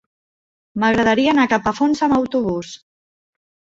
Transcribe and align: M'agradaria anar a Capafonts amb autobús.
M'agradaria 0.83 1.35
anar 1.35 1.45
a 1.49 1.53
Capafonts 1.53 2.03
amb 2.07 2.19
autobús. 2.21 2.73